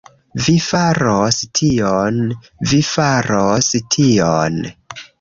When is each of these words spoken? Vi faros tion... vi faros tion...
Vi 0.45 0.53
faros 0.67 1.37
tion... 1.59 2.19
vi 2.73 2.83
faros 2.91 3.73
tion... 3.99 4.63